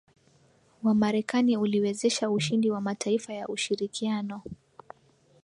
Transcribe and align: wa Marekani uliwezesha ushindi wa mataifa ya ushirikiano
wa 0.83 0.93
Marekani 0.93 1.57
uliwezesha 1.57 2.29
ushindi 2.29 2.71
wa 2.71 2.81
mataifa 2.81 3.33
ya 3.33 3.47
ushirikiano 3.47 4.41